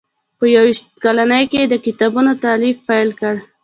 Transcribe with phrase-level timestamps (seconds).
[0.37, 3.33] په یو ویشت کلنۍ کې یې د کتابونو تالیف پیل کړ.